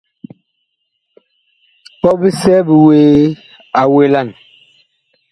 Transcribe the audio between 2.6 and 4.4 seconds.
bi wuee a welan.